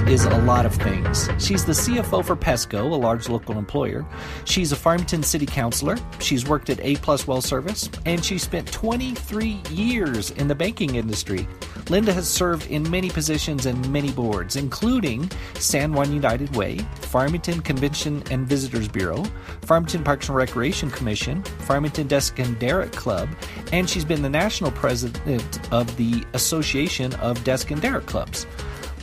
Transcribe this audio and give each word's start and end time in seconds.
Is 0.00 0.24
a 0.24 0.38
lot 0.38 0.64
of 0.64 0.74
things. 0.74 1.28
She's 1.38 1.64
the 1.64 1.72
CFO 1.72 2.24
for 2.24 2.34
Pesco, 2.34 2.90
a 2.90 2.94
large 2.94 3.28
local 3.28 3.58
employer. 3.58 4.06
She's 4.44 4.72
a 4.72 4.76
Farmington 4.76 5.22
City 5.22 5.44
Councilor. 5.44 5.96
She's 6.18 6.46
worked 6.48 6.70
at 6.70 6.80
A 6.80 6.96
Plus 6.96 7.26
Well 7.26 7.42
Service, 7.42 7.90
and 8.06 8.24
she 8.24 8.38
spent 8.38 8.72
23 8.72 9.60
years 9.70 10.30
in 10.32 10.48
the 10.48 10.54
banking 10.54 10.94
industry. 10.94 11.46
Linda 11.90 12.12
has 12.12 12.26
served 12.26 12.70
in 12.70 12.90
many 12.90 13.10
positions 13.10 13.66
and 13.66 13.92
many 13.92 14.10
boards, 14.12 14.56
including 14.56 15.30
San 15.54 15.92
Juan 15.92 16.12
United 16.12 16.56
Way, 16.56 16.78
Farmington 17.02 17.60
Convention 17.60 18.22
and 18.30 18.46
Visitors 18.46 18.88
Bureau, 18.88 19.22
Farmington 19.62 20.02
Parks 20.04 20.28
and 20.28 20.36
Recreation 20.36 20.90
Commission, 20.90 21.42
Farmington 21.42 22.06
Desk 22.06 22.38
and 22.38 22.58
Derrick 22.58 22.92
Club, 22.92 23.28
and 23.72 23.88
she's 23.88 24.04
been 24.04 24.22
the 24.22 24.30
national 24.30 24.70
president 24.72 25.72
of 25.72 25.96
the 25.96 26.24
Association 26.32 27.12
of 27.14 27.42
Desk 27.44 27.70
and 27.70 27.80
Derrick 27.80 28.06
Clubs. 28.06 28.46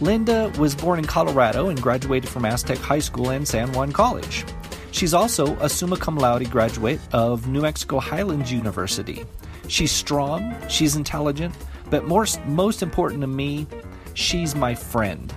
Linda 0.02 0.52
was 0.58 0.76
born 0.76 1.00
in 1.00 1.06
Colorado 1.06 1.68
and 1.68 1.82
graduated 1.82 2.30
from 2.30 2.46
Aztec 2.46 2.78
High 2.78 3.00
School 3.00 3.32
and 3.32 3.46
San 3.46 3.72
Juan 3.74 3.92
College. 3.92 4.46
She's 4.92 5.14
also 5.14 5.56
a 5.58 5.70
summa 5.70 5.98
cum 5.98 6.18
laude 6.18 6.50
graduate 6.50 7.02
of 7.12 7.48
New 7.48 7.62
Mexico 7.62 8.00
Highlands 8.00 8.52
University. 8.52 9.26
She's 9.68 9.92
strong, 9.92 10.56
she's 10.70 10.96
intelligent, 10.96 11.54
but 11.90 12.06
more, 12.06 12.26
most 12.46 12.82
important 12.82 13.22
to 13.22 13.28
me, 13.28 13.68
she's 14.14 14.56
my 14.56 14.74
friend. 14.74 15.34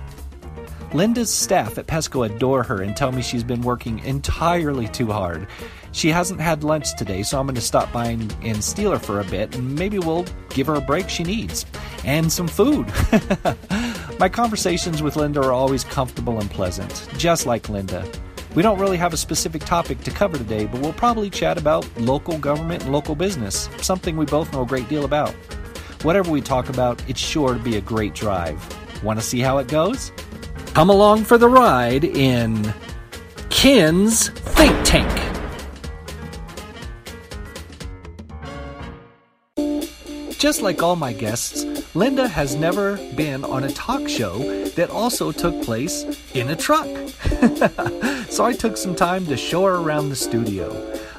Linda's 0.93 1.33
staff 1.33 1.77
at 1.77 1.87
Pesco 1.87 2.25
adore 2.25 2.63
her 2.63 2.81
and 2.81 2.95
tell 2.95 3.11
me 3.11 3.21
she's 3.21 3.43
been 3.43 3.61
working 3.61 3.99
entirely 3.99 4.87
too 4.87 5.11
hard. 5.11 5.47
She 5.91 6.09
hasn't 6.09 6.39
had 6.39 6.63
lunch 6.63 6.95
today, 6.95 7.23
so 7.23 7.39
I'm 7.39 7.47
going 7.47 7.55
to 7.55 7.61
stop 7.61 7.91
by 7.91 8.07
and, 8.07 8.35
and 8.43 8.63
steal 8.63 8.91
her 8.91 8.99
for 8.99 9.19
a 9.19 9.23
bit, 9.23 9.55
and 9.55 9.75
maybe 9.75 9.99
we'll 9.99 10.25
give 10.49 10.67
her 10.67 10.75
a 10.75 10.81
break 10.81 11.09
she 11.09 11.23
needs. 11.23 11.65
And 12.05 12.31
some 12.31 12.47
food. 12.47 12.91
My 14.23 14.29
conversations 14.29 15.03
with 15.03 15.17
Linda 15.17 15.41
are 15.41 15.51
always 15.51 15.83
comfortable 15.83 16.39
and 16.39 16.49
pleasant, 16.49 17.09
just 17.17 17.45
like 17.45 17.67
Linda. 17.67 18.09
We 18.55 18.63
don't 18.63 18.79
really 18.79 18.95
have 18.95 19.11
a 19.11 19.17
specific 19.17 19.65
topic 19.65 19.99
to 20.05 20.11
cover 20.11 20.37
today, 20.37 20.65
but 20.65 20.79
we'll 20.79 20.93
probably 20.93 21.29
chat 21.29 21.57
about 21.57 21.85
local 21.99 22.37
government 22.37 22.83
and 22.83 22.93
local 22.93 23.15
business, 23.15 23.67
something 23.81 24.15
we 24.15 24.23
both 24.23 24.53
know 24.53 24.61
a 24.61 24.65
great 24.65 24.87
deal 24.87 25.03
about. 25.03 25.31
Whatever 26.03 26.31
we 26.31 26.39
talk 26.39 26.69
about, 26.69 27.03
it's 27.09 27.19
sure 27.19 27.53
to 27.53 27.59
be 27.59 27.75
a 27.75 27.81
great 27.81 28.15
drive. 28.15 28.65
Want 29.03 29.19
to 29.19 29.25
see 29.25 29.41
how 29.41 29.57
it 29.57 29.67
goes? 29.67 30.13
Come 30.67 30.89
along 30.89 31.25
for 31.25 31.37
the 31.37 31.49
ride 31.49 32.05
in 32.05 32.73
Ken's 33.49 34.29
Think 34.29 34.85
Tank. 34.85 35.22
Just 40.43 40.61
like 40.61 40.83
all 40.83 40.97
my 40.97 41.13
guests, 41.13 41.63
Linda 41.95 42.27
has 42.27 42.53
never 42.53 42.97
been 43.15 43.45
on 43.45 43.63
a 43.63 43.71
talk 43.71 44.09
show 44.09 44.39
that 44.71 44.89
also 44.89 45.31
took 45.31 45.63
place 45.63 46.03
in 46.33 46.49
a 46.49 46.55
truck. 46.57 46.85
so 48.29 48.43
I 48.43 48.51
took 48.51 48.75
some 48.75 48.93
time 48.93 49.25
to 49.27 49.37
show 49.37 49.63
her 49.63 49.75
around 49.75 50.09
the 50.09 50.17
studio. 50.17 50.67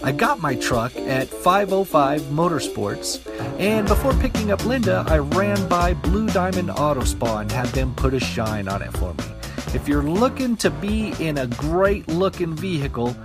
I 0.03 0.13
got 0.13 0.41
my 0.41 0.57
truck 0.57 0.95
at 0.97 1.29
505 1.29 2.21
Motorsports, 2.25 3.27
and 3.59 3.89
before 3.89 4.13
picking 4.13 4.53
up 4.53 4.63
Linda, 4.67 5.07
I 5.09 5.17
ran 5.21 5.71
by 5.71 5.95
Blue 5.95 6.27
Diamond 6.27 6.71
Auto 6.73 7.05
Spa 7.05 7.39
and 7.39 7.51
had 7.51 7.69
them 7.69 7.95
put 7.95 8.13
a 8.13 8.21
shine 8.21 8.69
on 8.69 8.83
it 8.83 8.95
for 8.99 9.15
me. 9.15 9.25
If 9.73 9.89
you're 9.89 10.03
looking 10.03 10.55
to 10.59 10.69
be 10.69 11.15
in 11.19 11.39
a 11.39 11.47
great 11.47 12.07
looking 12.09 12.55
vehicle, 12.55 13.17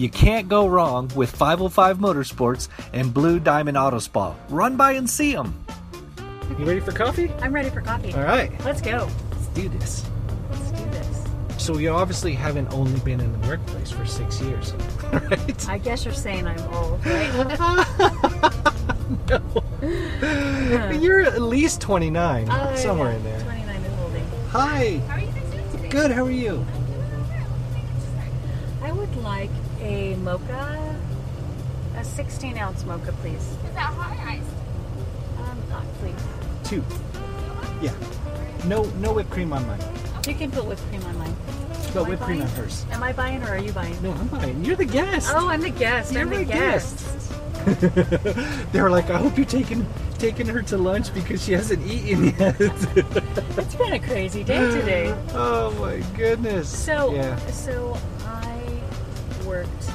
you 0.00 0.08
can't 0.08 0.48
go 0.48 0.66
wrong 0.66 1.10
with 1.14 1.30
505 1.30 1.98
Motorsports 1.98 2.68
and 2.94 3.12
Blue 3.12 3.38
Diamond 3.38 3.76
Auto 3.76 3.98
Spa. 3.98 4.34
Run 4.48 4.76
by 4.76 4.92
and 4.92 5.08
see 5.08 5.32
them. 5.34 5.62
You 6.58 6.64
ready 6.64 6.80
for 6.80 6.92
coffee? 6.92 7.30
I'm 7.42 7.52
ready 7.54 7.68
for 7.68 7.82
coffee. 7.82 8.14
All 8.14 8.22
right, 8.22 8.50
Let's 8.64 8.80
go. 8.80 9.08
let's 9.30 9.46
do 9.48 9.68
this. 9.68 10.06
Let's 10.50 10.70
do 10.70 10.84
this. 10.90 11.24
So 11.58 11.76
you 11.76 11.90
obviously 11.90 12.32
haven't 12.32 12.72
only 12.72 12.98
been 13.00 13.20
in 13.20 13.30
the 13.40 13.46
workplace 13.46 13.90
for 13.90 14.06
six 14.06 14.40
years, 14.40 14.72
right? 15.12 15.68
I 15.68 15.76
guess 15.76 16.06
you're 16.06 16.14
saying 16.14 16.46
I'm 16.46 16.60
old, 16.72 17.04
right? 17.04 17.58
no. 19.28 20.92
You're 20.98 21.20
at 21.26 21.42
least 21.42 21.82
29, 21.82 22.48
Oh, 22.50 22.74
somewhere 22.76 23.10
yeah. 23.10 23.16
in 23.16 23.22
there. 23.24 23.40
29 23.42 23.76
is 23.82 23.98
olding. 24.00 24.24
Hi. 24.48 24.96
How 25.08 25.14
are 25.16 25.20
you 25.20 25.26
guys 25.26 25.50
doing 25.50 25.70
today? 25.72 25.88
Good, 25.90 26.10
how 26.10 26.24
are 26.24 26.30
you? 26.30 26.64
I 28.82 28.92
would 28.92 29.14
like 29.18 29.50
a 29.80 30.14
mocha, 30.16 30.96
a 31.96 32.04
16 32.04 32.58
ounce 32.58 32.84
mocha, 32.84 33.12
please. 33.20 33.34
Is 33.34 33.74
that 33.74 33.92
hot 33.92 34.16
or 34.16 34.28
iced? 34.28 34.44
Um, 35.38 35.62
not 35.68 35.84
please. 36.00 36.14
Two. 36.64 36.84
Yeah. 37.82 37.94
No 38.66 38.84
no 39.00 39.12
whipped 39.12 39.30
cream 39.30 39.52
on 39.52 39.66
mine. 39.66 39.80
You 40.28 40.34
can 40.34 40.50
put 40.50 40.66
whipped 40.66 40.82
cream 40.88 41.02
on 41.04 41.18
mine. 41.18 41.34
But 41.94 42.02
Am 42.02 42.08
whipped 42.08 42.22
cream 42.22 42.42
on 42.42 42.48
hers. 42.48 42.84
Am 42.92 43.02
I 43.02 43.12
buying 43.12 43.42
or 43.42 43.48
are 43.48 43.58
you 43.58 43.72
buying? 43.72 44.00
No, 44.02 44.12
I'm 44.12 44.28
buying. 44.28 44.64
You're 44.64 44.76
the 44.76 44.84
guest. 44.84 45.32
Oh, 45.34 45.48
I'm 45.48 45.62
the 45.62 45.70
guest. 45.70 46.12
You're 46.12 46.22
I'm 46.22 46.30
the 46.30 46.36
my 46.36 46.44
guest. 46.44 47.06
they 48.72 48.80
were 48.80 48.90
like, 48.90 49.10
I 49.10 49.18
hope 49.18 49.36
you're 49.36 49.46
taking 49.46 49.86
taking 50.18 50.46
her 50.46 50.62
to 50.62 50.76
lunch 50.76 51.12
because 51.14 51.44
she 51.44 51.52
hasn't 51.52 51.84
eaten 51.86 52.26
yet. 52.38 52.56
It's 52.60 53.74
been 53.74 53.92
a 53.94 53.98
crazy 53.98 54.44
day 54.44 54.70
today. 54.70 55.14
oh 55.32 55.70
my 55.80 55.98
goodness. 56.16 56.68
So, 56.68 57.14
yeah. 57.14 57.36
so 57.46 57.94
I 57.94 58.19
worked 59.50 59.90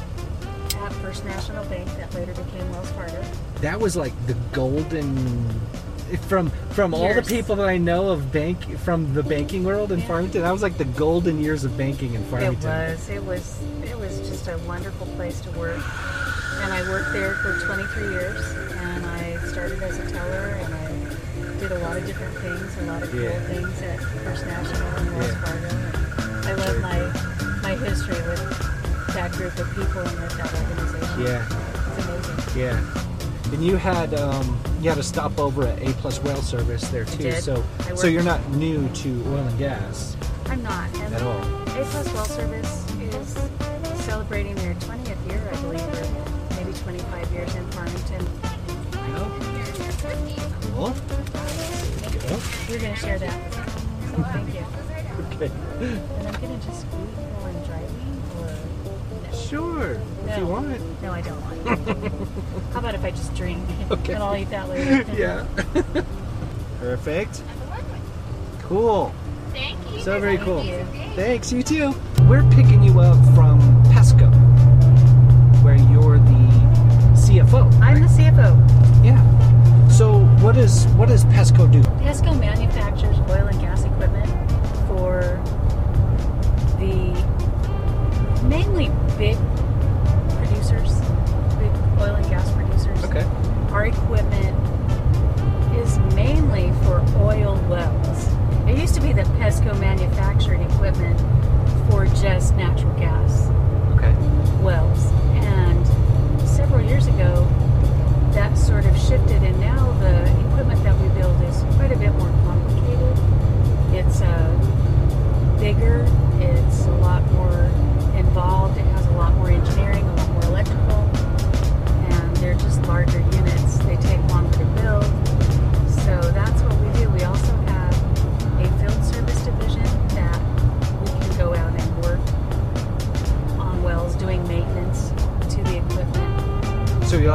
at 0.76 0.92
First 1.02 1.24
National 1.24 1.64
Bank 1.66 1.88
that 1.96 2.14
later 2.14 2.34
became 2.34 2.70
Wells 2.72 2.92
Fargo. 2.92 3.24
That 3.62 3.80
was 3.80 3.96
like 3.96 4.14
the 4.28 4.34
golden 4.52 5.48
from 6.28 6.50
from 6.72 6.94
all 6.94 7.14
the 7.14 7.22
people 7.24 7.56
that 7.56 7.68
I 7.68 7.78
know 7.78 8.10
of 8.10 8.32
bank 8.32 8.78
from 8.80 9.14
the 9.14 9.24
banking 9.24 9.64
world 9.64 9.92
in 9.94 10.02
Farmington. 10.02 10.42
That 10.42 10.52
was 10.52 10.62
like 10.62 10.78
the 10.78 10.86
golden 10.86 11.40
years 11.42 11.64
of 11.64 11.78
banking 11.78 12.14
in 12.14 12.24
Farmington. 12.26 12.70
It 12.70 12.92
was. 12.92 13.10
It 13.10 13.24
was. 13.24 13.60
It 13.84 13.98
was 13.98 14.20
just 14.30 14.48
a 14.50 14.58
wonderful 14.68 15.08
place 15.16 15.40
to 15.42 15.52
work. 15.52 15.82
And 16.62 16.72
I 16.74 16.82
worked 16.90 17.14
there 17.14 17.36
for 17.36 17.58
23 17.66 18.10
years. 18.12 18.44
And 18.86 19.06
I 19.06 19.38
started 19.48 19.82
as 19.84 19.98
a 20.00 20.12
teller, 20.12 20.60
and 20.64 20.74
I 20.74 21.60
did 21.60 21.72
a 21.72 21.80
lot 21.80 21.98
of 21.98 22.06
different 22.06 22.36
things, 22.38 22.78
a 22.78 22.82
lot 22.92 23.02
of 23.02 23.10
cool 23.10 23.22
Yeah. 23.24 23.40
things 23.48 23.82
at 23.82 24.00
First 24.24 24.46
National 24.46 24.88
and 25.00 25.16
Wells 25.16 25.32
Yeah. 25.32 25.44
Fargo. 25.44 25.70
And 26.38 26.46
I 26.48 26.54
love 26.54 26.82
my 26.82 27.00
my 27.64 27.76
history 27.84 28.22
with 28.30 28.85
that 29.16 29.32
group 29.32 29.58
of 29.58 29.68
people 29.70 30.02
and 30.02 30.22
with 30.22 30.38
that 30.38 30.54
organization. 30.54 31.22
Yeah, 31.22 31.48
It's 31.98 32.06
amazing. 32.08 32.62
yeah. 32.62 33.54
And 33.54 33.64
you 33.66 33.76
had 33.78 34.14
um, 34.16 34.60
you 34.82 34.90
had 34.90 34.98
a 34.98 35.04
stopover 35.04 35.68
at 35.68 35.82
A 35.82 35.94
Plus 35.94 36.22
Well 36.22 36.42
Service 36.42 36.88
there 36.90 37.06
too. 37.06 37.32
So 37.34 37.64
I 37.80 37.96
so 37.96 38.08
you're 38.08 38.24
not 38.24 38.48
new 38.52 38.88
to 38.90 39.10
oil 39.30 39.38
and 39.48 39.58
gas 39.58 40.18
I'm 40.48 40.62
not. 40.64 40.90
And 41.00 41.14
at 41.16 41.22
all. 41.22 41.42
A 41.42 41.86
Plus 41.86 42.14
Well 42.14 42.26
Service 42.26 42.92
is 43.00 43.38
celebrating 44.04 44.56
their 44.56 44.74
20th 44.76 45.30
year, 45.30 45.42
I 45.52 45.62
believe, 45.62 45.82
or 45.82 46.56
maybe 46.58 46.74
25 46.78 47.32
years 47.32 47.56
in 47.56 47.72
Farmington. 47.72 48.26
Cool. 50.76 50.94
Cool. 52.28 52.42
You're 52.70 52.80
going 52.80 52.94
to 52.94 53.00
share 53.00 53.20
that. 53.20 53.54
So 53.54 54.24
thank 54.34 54.54
you. 54.54 54.66
Okay. 55.36 55.52
And 55.80 56.28
I'm 56.28 56.42
going 56.42 56.60
to 56.60 56.66
just 56.66 56.86
eat 56.86 56.92
while 56.92 57.46
I'm 57.46 57.64
driving, 57.64 58.22
or 58.40 58.50
no? 59.52 59.58
Sure. 59.74 60.02
If 60.28 60.38
you 60.38 60.46
want. 60.48 61.02
No, 61.02 61.12
I 61.12 61.22
don't 61.22 61.42
want. 61.42 61.78
How 62.74 62.80
about 62.80 62.96
if 62.96 63.04
I 63.04 63.12
just 63.12 63.34
drink 63.36 63.64
Okay. 63.92 64.14
and 64.14 64.24
I'll 64.24 64.36
eat 64.36 64.50
that 64.50 64.70
later? 64.70 65.06
yeah. 65.18 65.46
Perfect. 66.80 67.42
Cool. 68.64 69.14
Thank 69.52 69.78
you. 69.92 70.00
So 70.02 70.20
very 70.20 70.38
cool. 70.38 70.64
you. 70.64 70.84
Thanks, 71.16 71.52
you 71.52 71.64
too. 71.64 71.94
We're 72.28 72.44
picking 72.52 72.84
you 72.84 73.00
up 73.00 73.18
from 73.36 73.60
Pesco, 73.86 74.30
where 75.64 75.76
you're 75.76 76.18
the 76.18 76.46
CFO. 77.16 77.72
I'm 77.82 78.02
the 78.02 78.08
CFO. 78.08 79.06
Yeah. 79.06 79.22
So 79.90 80.20
what 80.42 80.56
does 80.56 80.86
what 80.98 81.08
does 81.08 81.24
Pesco 81.26 81.72
do? 81.72 81.82
Pesco 82.04 82.38
manufactures 82.38 82.95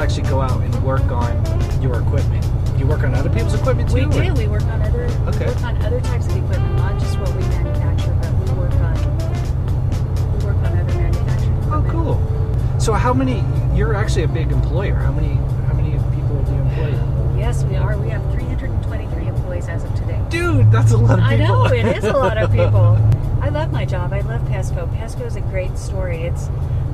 So 0.01 0.05
you 0.07 0.23
actually 0.23 0.31
go 0.31 0.41
out 0.41 0.63
and 0.63 0.83
work 0.83 1.03
on 1.13 1.83
your 1.83 2.01
equipment. 2.01 2.43
You 2.79 2.87
work 2.87 3.03
on 3.03 3.15
other 3.15 3.29
people's 3.29 3.53
equipment 3.53 3.91
too. 3.91 4.09
We 4.09 4.21
or- 4.21 4.25
do. 4.25 4.33
We 4.35 4.47
work 4.47 4.63
on 4.63 4.81
other 4.81 5.03
Okay. 5.29 5.45
we 5.45 5.53
work 5.53 5.63
on 5.63 5.77
other 5.85 6.01
types 6.01 6.27
of 6.27 6.37
equipment, 6.37 6.75
not 6.77 6.99
just 6.99 7.19
what 7.19 7.29
we 7.37 7.43
manufacture, 7.43 8.17
but 8.23 8.33
we 8.33 8.59
work 8.59 8.73
on 8.81 8.95
we 10.39 10.45
work 10.47 10.57
on 10.57 10.79
other 10.79 10.95
manufactured 10.95 11.53
Oh, 11.71 11.85
cool. 11.91 12.81
So 12.81 12.95
how 12.95 13.13
many? 13.13 13.45
You're 13.75 13.95
actually 13.95 14.23
a 14.23 14.29
big 14.29 14.51
employer. 14.53 14.95
How 14.95 15.13
many? 15.13 15.35
How 15.69 15.75
many 15.75 15.91
people 16.17 16.43
do 16.45 16.53
you 16.53 16.61
employ? 16.63 17.39
Yes, 17.39 17.63
we 17.65 17.77
are. 17.77 17.99
We 17.99 18.09
have 18.09 18.23
323 18.33 19.27
employees 19.29 19.69
as 19.69 19.85
of 19.85 19.95
today. 19.95 20.19
Dude, 20.31 20.73
that's 20.73 20.93
a 20.93 20.97
lot 20.97 21.19
of 21.19 21.25
I 21.27 21.37
know 21.37 21.67
it 21.67 21.85
is 21.99 22.05
a 22.05 22.15
lot 22.15 22.39
of 22.39 22.51
people. 22.61 22.97
I 23.43 23.51
love 23.51 23.71
my 23.71 23.85
job. 23.85 24.15
I 24.15 24.21
love 24.23 24.41
Pesco. 24.49 24.89
Pesco 24.97 25.27
is 25.27 25.37
a 25.37 25.41
great 25.43 25.77
story. 25.77 26.23
It's 26.23 26.49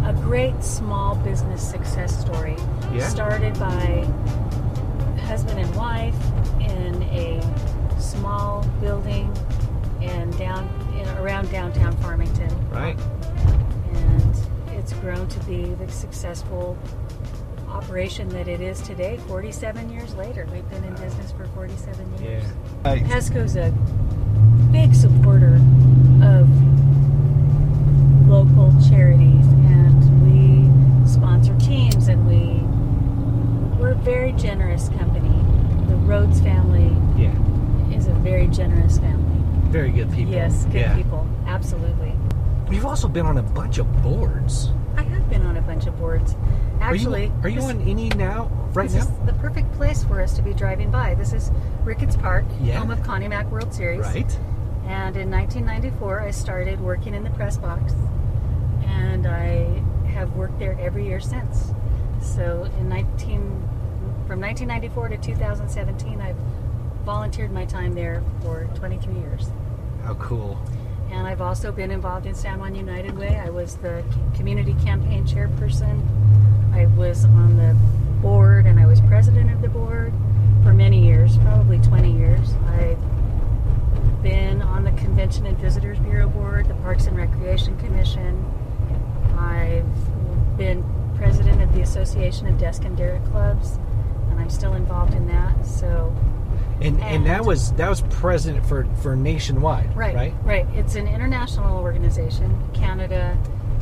a 0.05 0.13
great 0.13 0.63
small 0.65 1.15
business 1.17 1.63
success 1.63 2.19
story. 2.21 2.57
Yeah. 2.97 3.09
Started 3.09 3.59
by 3.59 4.07
husband 5.27 5.59
and 5.61 5.75
wife 5.77 6.15
in 6.61 7.03
a 7.03 7.43
small 8.01 8.63
building 8.81 9.31
and 10.01 10.37
down 10.39 10.65
in, 10.99 11.07
around 11.19 11.51
downtown 11.51 11.95
Farmington, 11.99 12.51
right. 12.71 12.99
and 13.93 14.37
it's 14.79 14.95
grown 14.95 15.29
to 15.29 15.41
be 15.41 15.65
the 15.75 15.91
successful 15.93 16.79
operation 17.69 18.31
that 18.31 18.49
it 18.49 18.63
is 18.63 18.81
today. 18.81 19.19
47 19.29 19.91
years 19.91 20.15
later, 20.15 20.47
we've 20.51 20.69
been 20.71 20.85
in 20.85 20.95
business 20.95 21.33
for 21.33 21.45
47 21.49 22.15
Yeah. 22.15 22.29
years. 22.31 22.45
Right. 22.83 23.05
Pesco's 23.05 23.57
a 23.57 23.73
big 24.73 24.95
supporter 24.95 25.57
of 26.23 26.49
local 28.27 28.73
charities, 28.89 29.47
and 29.47 30.01
we 30.25 31.07
sponsor 31.07 31.55
teams, 31.59 32.09
and 32.09 32.27
we 32.27 32.63
we're 33.87 33.93
a 33.93 33.95
very 33.95 34.33
generous 34.33 34.89
company. 34.99 35.29
The 35.87 35.95
Rhodes 35.95 36.41
family 36.41 36.91
Yeah. 37.17 37.31
is 37.97 38.09
a 38.09 38.15
very 38.15 38.49
generous 38.49 38.99
family. 38.99 39.39
Very 39.71 39.91
good 39.91 40.11
people. 40.11 40.35
Yes, 40.35 40.65
good 40.65 40.75
yeah. 40.75 40.97
people, 40.97 41.25
absolutely. 41.47 42.13
You've 42.69 42.85
also 42.85 43.07
been 43.07 43.27
on 43.27 43.39
a 43.39 43.45
bunch 43.45 43.79
of 43.79 43.87
boards. 44.03 44.73
I 44.97 45.05
have 45.05 45.31
been 45.31 45.47
on 45.47 45.57
a 45.57 45.63
bunch 45.63 45.87
of 45.87 45.97
boards. 46.01 46.35
Actually, 46.81 47.27
are 47.45 47.49
you, 47.49 47.61
are 47.61 47.61
you 47.61 47.61
on 47.61 47.81
any 47.83 48.09
now? 48.09 48.51
Right 48.75 48.91
this 48.91 49.07
now? 49.07 49.13
is 49.13 49.27
the 49.27 49.35
perfect 49.35 49.73
place 49.75 50.03
for 50.03 50.21
us 50.21 50.35
to 50.35 50.43
be 50.43 50.53
driving 50.53 50.91
by. 50.91 51.15
This 51.15 51.33
is 51.33 51.53
Ricketts 51.85 52.17
Park, 52.17 52.45
Yeah. 52.61 52.81
home 52.81 52.91
of 52.91 53.05
Connie 53.05 53.29
Mack 53.29 53.49
World 53.53 53.73
Series. 53.73 54.01
Right. 54.01 54.37
And 54.89 55.17
in 55.17 55.31
1994, 55.31 56.23
I 56.23 56.33
started 56.33 56.81
working 56.81 57.15
in 57.15 57.23
the 57.23 57.31
press 57.31 57.57
box, 57.57 57.95
and 58.85 59.29
I 59.29 59.81
have 60.09 60.35
worked 60.35 60.59
there 60.59 60.77
every 60.81 61.07
year 61.07 61.21
since. 61.21 61.73
So 62.21 62.69
in 62.81 62.89
19, 62.89 63.63
from 64.27 64.41
1994 64.41 65.09
to 65.11 65.17
2017, 65.19 66.21
I've 66.21 66.37
volunteered 67.05 67.53
my 67.53 67.65
time 67.65 67.95
there 67.95 68.25
for 68.43 68.69
23 68.75 69.15
years. 69.15 69.51
How 70.03 70.15
cool. 70.15 70.59
And 71.13 71.29
I've 71.29 71.41
also 71.41 71.71
been 71.71 71.93
involved 71.93 72.27
in 72.27 72.35
San 72.35 72.59
Juan 72.59 72.75
United 72.75 73.17
Way. 73.17 73.37
I 73.37 73.51
was 73.51 73.77
the 73.77 74.03
community 74.35 74.75
campaign 74.83 75.25
chairperson. 75.25 76.03
I 76.75 76.87
was 76.87 77.25
on 77.25 77.57
the 77.57 77.75
board 78.21 78.67
and 78.67 78.81
I 78.81 78.87
was 78.87 79.01
president 79.03 79.53
of 79.53 79.63
the 79.63 79.69
board 79.69 80.13
for 80.65 80.73
many 80.73 81.07
years, 81.07 81.39
probably 81.39 81.79
20 81.79 82.11
years. 82.11 82.55
I've 82.67 84.23
been 84.25 84.61
on 84.61 84.83
the 84.83 84.91
Convention 84.93 85.47
and 85.47 85.57
Visitors 85.59 86.01
Bureau 86.01 86.29
board, 86.29 86.67
the 86.67 86.75
Parks 86.75 87.07
and 87.07 87.17
Recreation 87.17 87.79
Commission. 87.79 88.45
I've 89.39 90.59
been 90.59 90.85
president 91.17 91.63
of 91.63 91.73
the 91.73 91.83
Association 91.83 92.49
of 92.49 92.59
Desk 92.59 92.85
and 92.85 92.97
Derrick 92.97 93.25
Clubs, 93.27 93.79
I'm 94.47 94.51
still 94.51 94.75
involved 94.75 95.13
in 95.13 95.27
that. 95.27 95.67
So 95.67 96.15
And, 96.81 97.03
and 97.03 97.27
that 97.27 97.45
was 97.45 97.73
that 97.73 97.89
was 97.91 98.03
president 98.03 98.65
for 98.65 98.87
for 99.03 99.17
nationwide. 99.17 99.97
Right, 99.97 100.15
Right. 100.15 100.35
right, 100.45 100.67
It's 100.73 100.95
an 100.95 101.09
international 101.09 101.79
organization, 101.83 102.57
Canada 102.73 103.37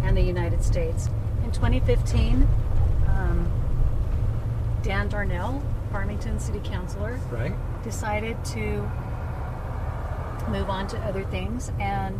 and 0.04 0.16
the 0.16 0.22
United 0.22 0.62
States. 0.64 1.10
In 1.44 1.50
2015, 1.52 2.48
um, 3.08 3.46
Dan 4.80 5.08
Darnell, 5.10 5.62
Farmington 5.92 6.40
City 6.40 6.60
Councilor, 6.64 7.20
Right. 7.30 7.52
decided 7.82 8.42
to 8.46 8.90
move 10.48 10.70
on 10.70 10.86
to 10.88 10.98
other 11.00 11.24
things, 11.24 11.72
and 11.78 12.18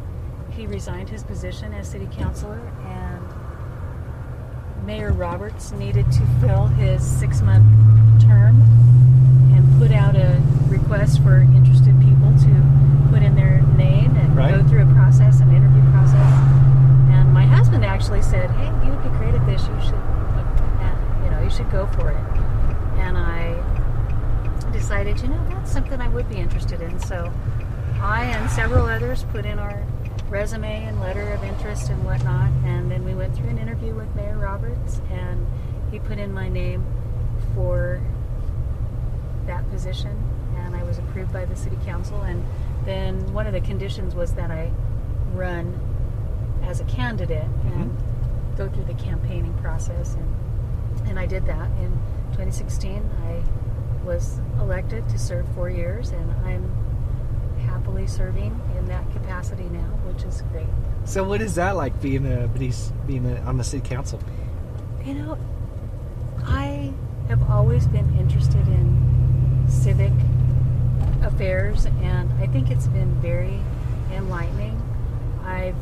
he 0.50 0.66
resigned 0.66 1.08
his 1.08 1.24
position 1.24 1.72
as 1.72 1.88
city 1.88 2.08
councilor. 2.12 2.60
And 2.86 3.24
Mayor 4.86 5.12
Roberts 5.12 5.72
needed 5.72 6.12
to 6.12 6.20
fill 6.42 6.66
his 6.66 7.02
six-month 7.02 7.64
term 8.34 8.56
and 9.54 9.62
put 9.80 9.92
out 9.92 10.16
a 10.16 10.40
request 10.68 11.22
for 11.22 11.40
interested 11.54 11.94
people 12.00 12.30
to 12.46 12.52
put 13.10 13.22
in 13.22 13.34
their 13.34 13.62
name 13.76 14.16
and 14.16 14.36
Right. 14.36 14.54
go 14.54 14.62
through 14.68 14.82
a 14.82 14.94
process, 14.94 15.40
an 15.40 15.50
interview 15.54 15.82
process. 15.92 16.32
And 17.14 17.32
my 17.32 17.46
husband 17.46 17.84
actually 17.84 18.22
said, 18.22 18.50
"Hey, 18.50 18.70
you 18.84 18.90
would 18.90 19.02
be 19.02 19.12
great 19.18 19.34
at 19.34 19.44
this. 19.46 19.62
You 19.68 19.80
should, 19.80 19.94
uh, 19.94 21.24
you 21.24 21.30
know, 21.30 21.40
you 21.40 21.50
should 21.50 21.70
go 21.70 21.86
for 21.86 22.10
it." 22.10 22.24
And 22.98 23.16
I 23.16 23.54
decided, 24.72 25.20
you 25.22 25.28
know, 25.28 25.40
that's 25.50 25.70
something 25.70 26.00
I 26.00 26.08
would 26.08 26.28
be 26.28 26.36
interested 26.36 26.80
in. 26.80 26.98
So 26.98 27.30
I 28.02 28.24
and 28.24 28.50
several 28.50 28.86
others 28.86 29.24
put 29.32 29.46
in 29.46 29.58
our 29.58 29.78
resume 30.28 30.84
and 30.84 31.00
letter 31.00 31.32
of 31.32 31.44
interest 31.44 31.90
and 31.90 32.04
whatnot, 32.04 32.50
and 32.64 32.90
then 32.90 33.04
we 33.04 33.14
went 33.14 33.34
through 33.36 33.50
an 33.50 33.58
interview 33.58 33.94
with 33.94 34.12
Mayor 34.16 34.36
Roberts, 34.36 35.00
and 35.12 35.46
he 35.92 36.00
put 36.00 36.18
in 36.18 36.32
my 36.32 36.48
name 36.48 36.82
for 37.54 38.00
that 39.46 39.68
position, 39.70 40.16
and 40.56 40.74
I 40.76 40.82
was 40.84 40.98
approved 40.98 41.32
by 41.32 41.44
the 41.44 41.56
city 41.56 41.76
council. 41.84 42.20
And 42.22 42.44
then 42.84 43.32
one 43.32 43.46
of 43.46 43.52
the 43.52 43.60
conditions 43.60 44.14
was 44.14 44.32
that 44.34 44.50
I 44.50 44.70
run 45.32 45.78
as 46.62 46.80
a 46.80 46.84
candidate 46.84 47.42
mm-hmm. 47.42 47.82
and 47.82 48.56
go 48.56 48.68
through 48.68 48.84
the 48.84 48.94
campaigning 48.94 49.54
process, 49.58 50.14
and 50.14 51.08
and 51.08 51.18
I 51.18 51.26
did 51.26 51.46
that 51.46 51.70
in 51.78 51.90
2016. 52.32 53.10
I 53.26 53.42
was 54.04 54.40
elected 54.60 55.08
to 55.08 55.18
serve 55.18 55.46
four 55.54 55.70
years, 55.70 56.10
and 56.10 56.30
I'm 56.46 56.70
happily 57.66 58.06
serving 58.06 58.60
in 58.78 58.86
that 58.86 59.10
capacity 59.12 59.64
now, 59.64 59.90
which 60.06 60.24
is 60.24 60.42
great. 60.52 60.66
So 61.04 61.24
what 61.24 61.42
is 61.42 61.54
that 61.56 61.76
like 61.76 62.00
being 62.00 62.26
a 62.26 62.48
being 63.06 63.26
a, 63.26 63.40
on 63.42 63.58
the 63.58 63.64
city 63.64 63.86
council? 63.86 64.20
You 65.04 65.14
know, 65.14 65.38
I 66.44 66.92
have 67.28 67.50
always 67.50 67.86
been 67.86 68.16
interested 68.18 68.66
in 68.68 69.03
civic 69.68 70.12
affairs, 71.22 71.86
and 72.02 72.30
I 72.40 72.46
think 72.46 72.70
it's 72.70 72.86
been 72.86 73.12
very 73.20 73.60
enlightening. 74.12 74.80
I've 75.44 75.76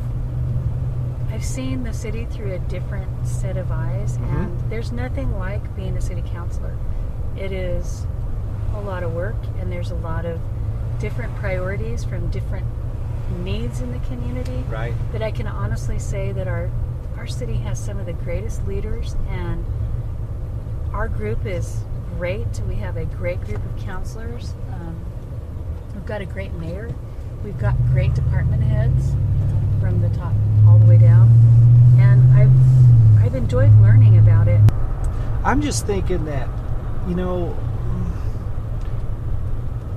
I've 1.31 1.43
seen 1.43 1.83
the 1.83 1.93
city 1.93 2.25
through 2.25 2.51
a 2.53 2.59
different 2.59 3.09
set 3.27 3.57
of 3.57 3.71
eyes, 3.71 4.17
Mhm. 4.19 4.35
and 4.35 4.59
there's 4.69 4.91
nothing 4.91 5.35
like 5.39 5.75
being 5.75 5.97
a 5.97 6.01
city 6.01 6.21
councilor. 6.31 6.75
It 7.35 7.51
is 7.51 8.05
a 8.75 8.79
lot 8.79 9.01
of 9.01 9.13
work, 9.15 9.35
and 9.59 9.71
there's 9.71 9.89
a 9.89 9.95
lot 9.95 10.25
of 10.25 10.39
different 10.99 11.35
priorities 11.37 12.03
from 12.03 12.27
different 12.29 12.67
needs 13.43 13.81
in 13.81 13.91
the 13.91 13.97
community 13.99 14.63
Right. 14.69 14.93
but 15.11 15.23
I 15.23 15.31
can 15.31 15.47
honestly 15.47 15.97
say 15.97 16.31
that 16.33 16.47
our 16.47 16.69
our 17.17 17.25
city 17.27 17.55
has 17.57 17.79
some 17.79 17.99
of 17.99 18.05
the 18.05 18.13
greatest 18.13 18.67
leaders, 18.67 19.15
and 19.31 19.63
our 20.93 21.07
group 21.07 21.45
is 21.45 21.83
great. 22.17 22.47
We 22.67 22.75
have 22.75 22.97
a 22.97 23.05
great 23.05 23.41
group 23.41 23.63
of 23.63 23.83
counselors. 23.83 24.53
Um, 24.71 24.95
we've 25.93 26.05
got 26.05 26.21
a 26.21 26.25
great 26.25 26.53
mayor. 26.53 26.93
We've 27.43 27.57
got 27.57 27.75
great 27.91 28.13
department 28.13 28.63
heads 28.63 29.11
from 29.81 30.01
the 30.01 30.09
top 30.09 30.33
all 30.67 30.77
the 30.79 30.85
way 30.85 30.97
down, 30.97 31.27
and 31.99 32.31
I've 32.33 33.23
I've 33.23 33.35
enjoyed 33.35 33.73
learning 33.81 34.17
about 34.17 34.47
it. 34.47 34.61
I'm 35.43 35.61
just 35.61 35.85
thinking 35.85 36.23
that, 36.25 36.47
you 37.07 37.15
know, 37.15 37.57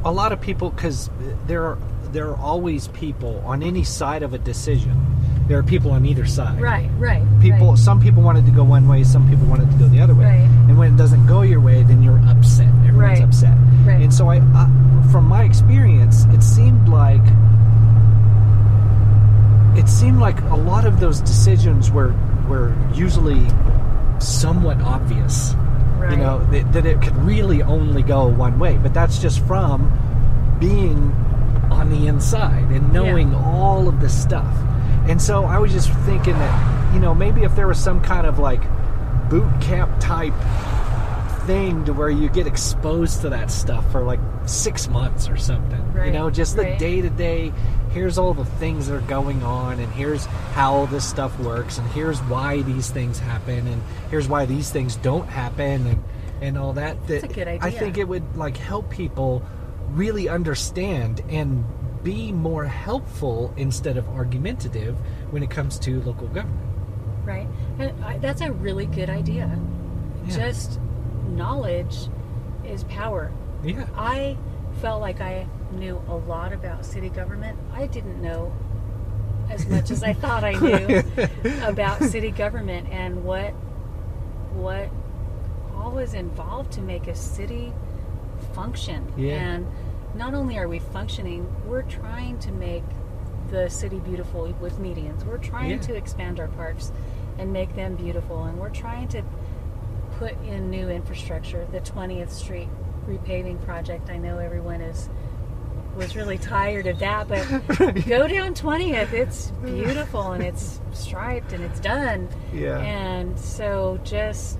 a 0.05 0.11
lot 0.11 0.33
of 0.33 0.41
people 0.41 0.71
because 0.71 1.11
there 1.47 1.65
are 1.65 1.79
there 2.13 2.31
are 2.31 2.37
always 2.37 2.89
people 2.89 3.43
on 3.45 3.63
any 3.63 3.85
side 3.85 4.23
of 4.23 4.35
a 4.35 4.39
decision. 4.39 5.06
There 5.49 5.59
are 5.59 5.63
people 5.63 5.93
on 5.93 6.05
either 6.05 6.27
side. 6.27 6.61
Right, 6.61 6.91
right. 6.99 7.23
People. 7.41 7.71
right. 7.71 7.79
Some 7.79 8.01
people 8.01 8.23
wanted 8.23 8.47
to 8.47 8.51
go 8.53 8.65
one 8.65 8.89
way. 8.89 9.05
Some 9.05 9.29
people 9.31 9.47
wanted 9.47 9.71
to 9.71 9.77
go 9.77 9.87
the 9.87 10.01
other 10.01 10.15
way. 10.15 10.25
Right. 10.25 10.51
And 10.69 10.77
when 10.77 10.93
it 10.93 10.97
doesn't 10.97 11.27
go 11.27 11.43
your 11.43 11.61
way, 11.61 11.83
then 11.85 12.03
you're 12.03 12.19
upset. 12.29 12.67
Everyone's 12.87 13.21
Right. 13.21 13.23
upset. 13.23 13.57
Right. 13.85 14.01
And 14.03 14.13
so 14.13 14.29
I, 14.29 14.39
I, 14.39 14.69
from 15.13 15.25
my 15.27 15.45
experience, 15.45 16.25
it 16.33 16.43
seemed 16.43 16.89
like 16.89 17.23
it 19.77 19.89
seemed 19.89 20.19
like 20.19 20.41
a 20.43 20.57
lot 20.57 20.85
of 20.87 21.01
those 21.01 21.21
decisions 21.21 21.91
were 21.91 22.15
were 22.49 22.75
usually 22.95 23.47
somewhat 24.19 24.81
obvious. 24.81 25.55
Right. 25.99 26.13
You 26.13 26.17
know 26.19 26.45
that, 26.51 26.73
that 26.73 26.87
it 26.87 27.01
could 27.03 27.17
really 27.19 27.63
only 27.63 28.03
go 28.03 28.27
one 28.27 28.59
way, 28.59 28.79
but 28.83 28.95
that's 28.95 29.19
just 29.19 29.41
from 29.47 29.93
being 30.59 31.13
on 31.71 31.91
the 31.91 32.07
inside 32.07 32.65
and 32.71 32.93
knowing 32.93 33.35
all 33.35 33.89
of 33.89 34.01
this 34.01 34.21
stuff. 34.21 34.55
And 35.09 35.21
so 35.21 35.45
I 35.45 35.59
was 35.59 35.73
just 35.73 35.91
thinking 36.05 36.35
that 36.35 36.95
you 36.95 37.01
know 37.01 37.15
maybe 37.15 37.43
if 37.43 37.55
there 37.55 37.67
was 37.67 37.83
some 37.83 38.01
kind 38.01 38.27
of 38.27 38.39
like 38.39 38.63
boot 39.29 39.51
camp 39.61 40.01
type 40.01 40.35
thing 41.47 41.85
to 41.85 41.93
where 41.93 42.11
you 42.11 42.29
get 42.29 42.47
exposed 42.47 43.21
to 43.21 43.29
that 43.31 43.51
stuff 43.51 43.91
for 43.93 44.03
like 44.03 44.21
six 44.47 44.89
months 44.89 45.29
or 45.29 45.37
something. 45.37 45.81
You 46.07 46.13
know, 46.13 46.31
just 46.31 46.57
the 46.57 46.77
day 46.79 47.01
to 47.01 47.11
day. 47.11 47.53
Here's 47.93 48.19
all 48.19 48.35
the 48.35 48.45
things 48.45 48.89
that 48.89 48.97
are 48.97 49.01
going 49.03 49.43
on, 49.43 49.79
and 49.79 49.91
here's 49.93 50.27
how 50.27 50.75
all 50.75 50.87
this 50.87 51.09
stuff 51.09 51.39
works, 51.41 51.79
and 51.79 51.89
here's 51.93 52.19
why 52.23 52.61
these 52.63 52.91
things 52.91 53.19
happen, 53.19 53.67
and 53.67 53.83
here's 54.11 54.29
why 54.29 54.45
these 54.45 54.71
things 54.71 54.97
don't 54.97 55.29
happen, 55.29 55.87
and 55.87 56.05
and 56.43 56.59
all 56.59 56.75
that. 56.75 56.99
That's 57.07 57.23
that 57.23 57.31
a 57.31 57.35
good 57.35 57.49
idea. 57.49 57.67
I 57.67 57.71
think 57.71 57.97
it 57.97 58.07
would 58.07 58.37
like 58.37 58.57
help 58.57 58.91
people 58.91 59.43
really 59.91 60.29
understand 60.29 61.23
and 61.29 61.65
be 62.07 62.31
more 62.31 62.67
helpful 62.67 63.53
instead 63.57 63.97
of 63.97 64.09
argumentative 64.11 64.97
when 65.33 65.43
it 65.43 65.51
comes 65.51 65.77
to 65.81 66.01
local 66.03 66.29
government. 66.29 66.71
right? 67.25 67.49
And 67.81 68.05
I, 68.05 68.19
that's 68.19 68.41
a 68.43 68.53
really 68.53 68.87
good 68.87 69.11
idea. 69.11 69.59
Yeah. 70.29 70.37
Just 70.37 70.79
knowledge 71.31 72.07
is 72.65 72.85
power. 72.85 73.33
Yeah. 73.65 73.89
I 73.97 74.37
felt 74.81 75.01
like 75.01 75.21
I 75.21 75.49
knew 75.73 76.01
a 76.07 76.15
lot 76.15 76.53
about 76.53 76.87
city 76.87 77.09
government. 77.09 77.59
I 77.75 77.89
didn't 77.89 78.23
know 78.23 78.53
as 79.51 79.67
much 79.67 79.91
as 79.91 80.05
I 80.05 80.13
thought 80.13 80.45
I 80.45 80.53
knew 80.53 81.03
about 81.65 82.05
city 82.05 82.31
government 82.31 82.89
and 82.93 83.25
what 83.25 83.51
what 84.53 84.89
all 85.75 85.91
was 85.91 86.15
involved 86.15 86.71
to 86.75 86.83
make 86.83 87.09
a 87.09 87.17
city 87.17 87.73
function. 88.55 89.13
Yeah. 89.17 89.35
And 89.35 89.67
not 90.17 90.35
only 90.35 90.59
are 90.59 90.69
we 90.69 90.79
functioning, 90.79 91.47
we're 91.67 91.83
trying 91.83 92.39
to 92.41 92.53
make 92.53 92.85
the 93.51 93.69
city 93.69 93.99
beautiful 94.01 94.53
with 94.61 94.79
medians. 94.81 95.25
We're 95.25 95.39
trying 95.39 95.71
Yeah. 95.71 95.79
to 95.79 95.95
expand 95.95 96.41
our 96.41 96.49
parks 96.49 96.93
and 97.39 97.53
make 97.53 97.75
them 97.77 97.95
beautiful 97.95 98.45
and 98.45 98.59
we're 98.59 98.71
trying 98.71 99.09
to 99.09 99.23
put 100.19 100.33
in 100.45 100.71
new 100.71 100.89
infrastructure. 100.89 101.67
The 101.71 101.81
20th 101.81 102.31
Street 102.31 102.69
repaving 103.09 103.63
project. 103.65 104.11
I 104.11 104.17
know 104.17 104.39
everyone 104.39 104.81
is 104.81 105.09
was 105.97 106.15
really 106.15 106.37
tired 106.37 106.87
of 106.87 106.99
that, 106.99 107.27
but 107.27 107.43
go 108.07 108.27
down 108.27 108.53
20th. 108.55 109.13
It's 109.15 109.51
beautiful 109.65 110.33
and 110.33 110.43
it's 110.45 110.79
striped 110.93 111.53
and 111.55 111.65
it's 111.65 111.81
done. 111.81 112.29
Yeah. 112.53 112.79
And 112.81 113.39
so 113.39 113.99
just 114.05 114.59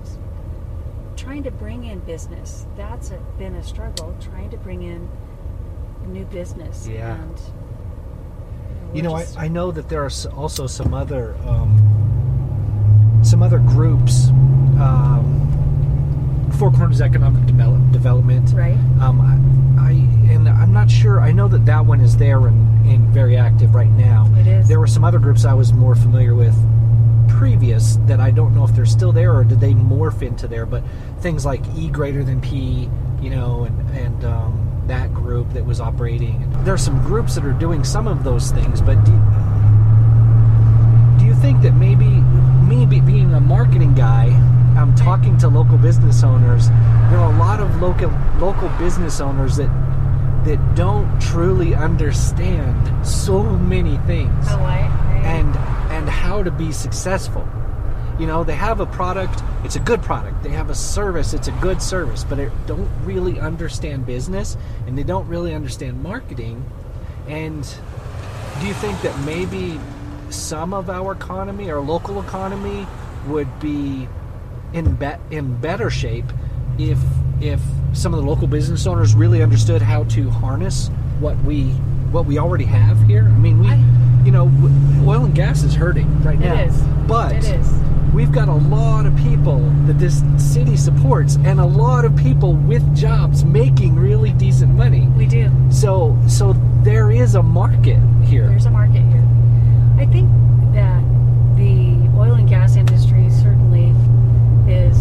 trying 1.15 1.43
to 1.43 1.51
bring 1.51 1.83
in 1.83 1.99
business. 1.99 2.65
That's 2.75 3.11
a, 3.11 3.17
been 3.37 3.53
a 3.55 3.63
struggle 3.63 4.15
trying 4.19 4.49
to 4.51 4.57
bring 4.57 4.81
in 4.83 5.07
new 6.07 6.25
business. 6.25 6.87
Yeah. 6.91 7.15
And 7.15 7.39
You 8.93 9.01
know, 9.03 9.13
I, 9.15 9.21
just- 9.23 9.37
I 9.37 9.47
know 9.47 9.71
that 9.71 9.89
there 9.89 10.03
are 10.03 10.11
also 10.35 10.67
some 10.67 10.93
other 10.93 11.35
um, 11.45 13.19
some 13.23 13.41
other 13.43 13.59
groups. 13.59 14.27
Um, 14.79 15.33
Four 16.57 16.71
Corners 16.71 17.01
Economic 17.01 17.45
Develop- 17.45 17.91
Development. 17.91 18.49
right. 18.53 18.77
Um, 19.01 19.21
I, 19.21 19.81
I 19.89 19.91
and 20.33 20.47
I'm 20.49 20.73
not 20.73 20.89
sure. 20.89 21.21
I 21.21 21.31
know 21.31 21.47
that 21.49 21.65
that 21.65 21.85
one 21.85 21.99
is 22.01 22.17
there 22.17 22.47
and, 22.47 22.87
and 22.87 23.07
very 23.09 23.37
active 23.37 23.75
right 23.75 23.89
now. 23.91 24.27
It 24.37 24.47
is. 24.47 24.67
There 24.67 24.79
were 24.79 24.87
some 24.87 25.03
other 25.03 25.19
groups 25.19 25.45
I 25.45 25.53
was 25.53 25.71
more 25.73 25.93
familiar 25.95 26.33
with 26.35 26.55
previous 27.29 27.97
that 28.07 28.19
I 28.19 28.31
don't 28.31 28.55
know 28.55 28.63
if 28.63 28.73
they're 28.75 28.85
still 28.85 29.11
there 29.11 29.33
or 29.35 29.43
did 29.43 29.59
they 29.59 29.73
morph 29.73 30.21
into 30.23 30.47
there. 30.47 30.65
But 30.65 30.83
things 31.19 31.45
like 31.45 31.61
E 31.75 31.89
greater 31.89 32.23
than 32.23 32.41
P, 32.41 32.89
you 33.21 33.29
know, 33.29 33.63
and 33.65 33.89
and 33.97 34.25
um, 34.25 34.66
that 34.87 35.13
group 35.13 35.51
that 35.53 35.65
was 35.65 35.79
operating. 35.79 36.49
There 36.63 36.73
are 36.73 36.77
some 36.77 37.01
groups 37.03 37.35
that 37.35 37.45
are 37.45 37.53
doing 37.53 37.83
some 37.83 38.07
of 38.07 38.23
those 38.23 38.51
things, 38.51 38.81
but 38.81 38.95
do, 39.03 39.11
do 41.19 41.25
you 41.25 41.35
think 41.35 41.61
that 41.61 41.75
maybe 41.75 42.07
me 42.67 42.85
be, 42.85 42.99
being 43.01 43.33
a 43.33 43.39
marketing 43.39 43.93
guy, 43.93 44.25
I'm 44.77 44.95
talking 44.95 45.37
to 45.39 45.47
local 45.47 45.77
business 45.77 46.23
owners. 46.23 46.69
There 46.69 47.19
are 47.19 47.33
a 47.33 47.37
lot 47.37 47.59
of 47.59 47.81
local 47.81 48.11
local 48.39 48.69
business 48.77 49.19
owners 49.19 49.57
that 49.57 49.69
that 50.45 50.75
don't 50.75 51.19
truly 51.19 51.73
understand 51.73 53.05
so 53.05 53.43
many 53.43 53.97
things 54.05 54.45
Oh, 54.49 54.59
I, 54.59 54.77
I 54.77 55.21
and 55.25 55.57
and 55.91 56.07
how 56.07 56.43
to 56.43 56.51
be 56.51 56.71
successful. 56.71 57.47
You 58.19 58.25
know, 58.25 58.43
they 58.43 58.55
have 58.55 58.79
a 58.79 58.85
product, 58.85 59.43
it's 59.63 59.75
a 59.75 59.79
good 59.79 60.01
product. 60.01 60.41
They 60.43 60.49
have 60.49 60.69
a 60.69 60.75
service, 60.75 61.33
it's 61.33 61.47
a 61.47 61.51
good 61.53 61.81
service, 61.81 62.23
but 62.23 62.35
they 62.37 62.49
don't 62.65 62.89
really 63.03 63.39
understand 63.39 64.05
business 64.05 64.57
and 64.87 64.97
they 64.97 65.03
don't 65.03 65.27
really 65.27 65.53
understand 65.53 66.01
marketing. 66.01 66.65
And 67.27 67.61
do 68.59 68.67
you 68.67 68.73
think 68.73 68.99
that 69.01 69.17
maybe 69.25 69.79
some 70.29 70.73
of 70.73 70.89
our 70.89 71.11
economy, 71.13 71.69
our 71.69 71.79
local 71.79 72.19
economy, 72.21 72.87
would 73.27 73.59
be 73.59 74.07
in 74.73 74.95
be- 74.95 75.15
in 75.31 75.55
better 75.61 75.89
shape 75.89 76.25
if 76.77 76.97
if 77.39 77.61
some 77.93 78.13
of 78.13 78.19
the 78.21 78.25
local 78.27 78.47
business 78.47 78.87
owners 78.87 79.13
really 79.15 79.41
understood 79.43 79.81
how 79.81 80.03
to 80.05 80.29
harness 80.29 80.89
what 81.19 81.37
we 81.43 81.65
what 82.11 82.25
we 82.25 82.39
already 82.39 82.65
have 82.65 82.99
here? 83.03 83.25
I 83.25 83.37
mean, 83.37 83.59
we 83.59 83.67
I- 83.67 83.83
you 84.25 84.31
know, 84.31 84.45
oil 85.05 85.23
and 85.25 85.35
gas 85.35 85.61
is 85.63 85.75
hurting 85.75 86.23
right 86.23 86.39
now. 86.39 86.55
It 86.55 86.67
is. 86.69 86.81
But 87.07 87.33
It 87.33 87.43
is. 87.45 87.69
We've 88.13 88.31
got 88.31 88.47
a 88.47 88.53
lot 88.53 89.05
of 89.05 89.15
people 89.17 89.59
that 89.85 89.99
this 89.99 90.23
city 90.37 90.77
supports 90.77 91.37
and 91.43 91.59
a 91.59 91.65
lot 91.65 92.05
of 92.05 92.15
people 92.15 92.53
with 92.53 92.95
jobs 92.95 93.43
making 93.43 93.95
really 93.95 94.33
decent 94.33 94.73
money. 94.73 95.07
We 95.15 95.25
do. 95.25 95.51
So 95.69 96.17
so 96.27 96.53
there 96.83 97.11
is 97.11 97.35
a 97.35 97.43
market 97.43 97.99
here. 98.23 98.47
There's 98.47 98.65
a 98.65 98.71
market 98.71 99.01
here. 99.01 99.27
I 99.97 100.05
think 100.05 100.29
that 100.73 101.01
the 101.55 101.97
oil 102.17 102.33
and 102.33 102.47
gas 102.47 102.75
industry 102.75 103.29
certainly 103.29 103.93
is 104.71 104.97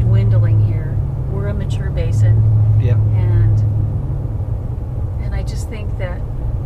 dwindling 0.00 0.64
here. 0.64 0.96
We're 1.30 1.48
a 1.48 1.54
mature 1.54 1.90
basin, 1.90 2.36
yeah. 2.80 2.94
and 2.94 3.60
and 5.22 5.34
I 5.34 5.42
just 5.42 5.68
think 5.68 5.98
that 5.98 6.20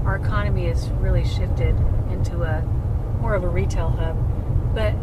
our 0.05 0.17
economy 0.17 0.67
has 0.67 0.89
really 1.01 1.25
shifted 1.25 1.77
into 2.11 2.43
a 2.43 2.63
more 3.21 3.35
of 3.35 3.45
a 3.45 3.49
retail 3.49 3.91
hub. 3.91 4.17
But 4.75 4.95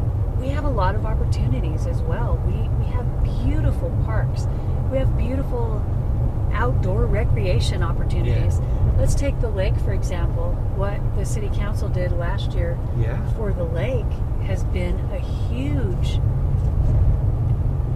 we 0.44 0.50
have 0.50 0.66
a 0.66 0.70
lot 0.70 0.94
of 0.94 1.06
opportunities 1.06 1.86
as 1.88 2.02
well. 2.02 2.38
We 2.46 2.54
we 2.84 2.86
have 2.92 3.24
beautiful 3.24 3.90
parks. 4.06 4.46
We 4.92 4.98
have 4.98 5.18
beautiful 5.18 5.82
outdoor 6.54 7.06
recreation 7.06 7.82
opportunities. 7.82 8.60
Let's 8.98 9.16
take 9.16 9.40
the 9.40 9.50
lake 9.50 9.76
for 9.78 9.94
example. 9.94 10.52
What 10.76 11.00
the 11.16 11.26
city 11.26 11.50
council 11.54 11.88
did 11.88 12.12
last 12.12 12.52
year 12.52 12.78
Yeah. 12.98 13.26
for 13.36 13.54
the 13.54 13.64
lake 13.64 14.06
has 14.44 14.64
been 14.66 15.00
a 15.12 15.20
huge 15.20 16.20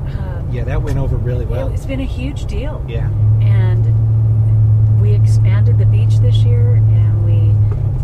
um, 0.07 0.47
Yeah, 0.51 0.63
that 0.63 0.81
went 0.81 0.97
over 0.97 1.17
really 1.17 1.45
well. 1.45 1.67
it's 1.73 1.85
been 1.85 1.99
a 1.99 2.05
huge 2.05 2.45
deal 2.45 2.83
Yeah. 2.87 3.09
and 3.41 5.01
we 5.01 5.11
expanded 5.13 5.77
the 5.77 5.85
beach 5.85 6.19
this 6.19 6.37
year 6.37 6.81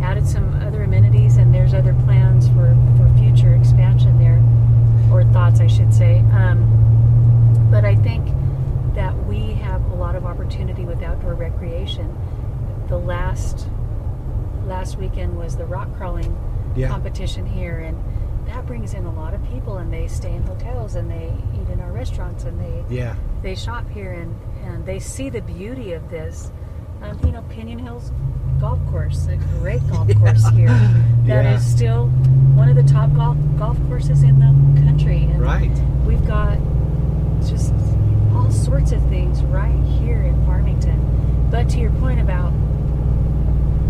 added 0.03 0.27
some 0.27 0.53
other 0.61 0.83
amenities 0.83 1.37
and 1.37 1.53
there's 1.53 1.73
other 1.73 1.93
plans 2.05 2.47
for, 2.49 2.75
for 2.97 3.11
future 3.17 3.55
expansion 3.55 4.17
there 4.19 4.41
or 5.11 5.23
thoughts 5.31 5.59
i 5.61 5.67
should 5.67 5.93
say 5.93 6.19
um, 6.33 6.59
but 7.71 7.85
i 7.85 7.95
think 7.95 8.25
that 8.95 9.15
we 9.25 9.53
have 9.53 9.81
a 9.91 9.95
lot 9.95 10.15
of 10.15 10.25
opportunity 10.25 10.83
with 10.85 11.01
outdoor 11.01 11.33
recreation 11.33 12.13
the 12.89 12.97
last 12.97 13.67
last 14.65 14.97
weekend 14.97 15.35
was 15.37 15.55
the 15.57 15.65
rock 15.65 15.87
crawling 15.97 16.35
Yeah. 16.75 16.89
competition 16.89 17.45
here 17.45 17.79
and 17.79 17.97
that 18.47 18.65
brings 18.65 18.93
in 18.93 19.05
a 19.05 19.13
lot 19.13 19.33
of 19.33 19.41
people 19.49 19.77
and 19.77 19.91
they 19.91 20.07
stay 20.07 20.33
in 20.33 20.43
hotels 20.43 20.95
and 20.95 21.09
they 21.09 21.31
eat 21.55 21.69
in 21.69 21.79
our 21.79 21.91
restaurants 21.93 22.43
and 22.43 22.59
they 22.59 22.83
Yeah. 22.93 23.15
they 23.41 23.55
shop 23.55 23.87
here 23.89 24.11
and, 24.11 24.35
and 24.65 24.85
they 24.85 24.99
see 24.99 25.29
the 25.29 25.41
beauty 25.41 25.93
of 25.93 26.09
this. 26.09 26.51
Um, 27.01 27.19
you 27.25 27.31
know, 27.31 27.41
Piñon 27.49 27.79
Hills 27.81 28.11
Golf 28.63 28.79
Course, 28.91 29.27
a 29.27 29.35
great 29.59 29.85
golf 29.89 30.07
course 30.19 30.47
here. 30.55 30.69
That 31.25 31.45
is 31.45 31.65
Yeah. 31.65 31.75
still 31.75 32.05
one 32.55 32.69
of 32.69 32.77
the 32.77 32.83
top 32.83 33.13
golf 33.13 33.35
golf 33.59 33.77
courses 33.89 34.23
in 34.23 34.39
the 34.39 34.81
country. 34.83 35.23
And 35.29 35.41
Right. 35.41 35.69
we've 36.07 36.25
got 36.25 36.57
just 37.45 37.73
all 38.33 38.49
sorts 38.49 38.93
of 38.93 39.01
things 39.09 39.43
right 39.43 39.75
here 39.99 40.21
in 40.21 40.45
Farmington. 40.45 40.97
But 41.51 41.67
to 41.71 41.79
your 41.81 41.91
point 41.91 42.21
about 42.21 42.53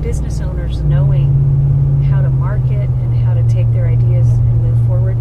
business 0.01 0.41
owners 0.41 0.81
knowing 0.81 1.29
how 2.09 2.23
to 2.23 2.31
market 2.31 2.89
and 2.89 3.15
how 3.15 3.35
to 3.35 3.43
take 3.43 3.71
their 3.73 3.85
ideas 3.85 4.27
and 4.27 4.61
move 4.63 4.87
forward, 4.87 5.17